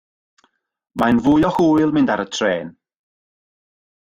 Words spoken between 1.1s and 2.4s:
fwy o hwyl mynd ar y